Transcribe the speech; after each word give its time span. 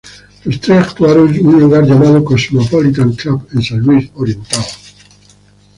Los 0.45 0.59
tres 0.59 0.79
actuaron 0.79 1.31
en 1.35 1.45
un 1.45 1.59
lugar 1.59 1.85
llamado 1.85 2.25
"Cosmopolitan 2.25 3.11
Club" 3.13 3.47
en 3.53 3.61
San 3.61 3.81
Luis 3.81 4.09
Oriental. 4.15 4.65